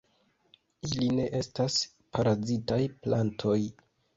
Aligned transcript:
Ili 0.87 1.09
ne 1.17 1.27
estas 1.41 1.77
parazitaj 2.17 2.81
plantoj. 3.05 3.61